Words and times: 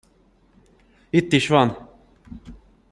Itt 1.09 1.33
is 1.33 1.47
van. 1.47 1.87